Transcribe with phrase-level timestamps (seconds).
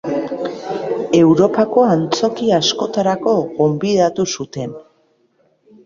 [1.19, 4.79] Europako antzoki askotara gonbidatu zuten.